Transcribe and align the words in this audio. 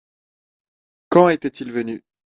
Quand 1.09 1.29
était-il 1.29 1.69
venu? 1.71 2.03